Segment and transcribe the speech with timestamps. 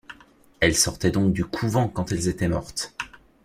[0.61, 2.95] Elles sortaient donc du couvent quand elles étaient mortes.